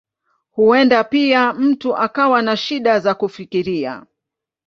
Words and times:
Huenda 0.51 1.03
pia 1.03 1.53
mtu 1.53 1.97
akawa 1.97 2.41
na 2.41 2.57
shida 2.57 2.99
za 2.99 3.13
kufikiria. 3.15 4.05